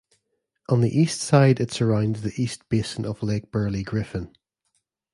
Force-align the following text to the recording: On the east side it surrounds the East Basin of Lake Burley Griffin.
On 0.67 0.81
the 0.81 0.89
east 0.97 1.21
side 1.21 1.59
it 1.59 1.69
surrounds 1.71 2.23
the 2.23 2.33
East 2.35 2.67
Basin 2.69 3.05
of 3.05 3.21
Lake 3.21 3.51
Burley 3.51 3.83
Griffin. 3.83 4.33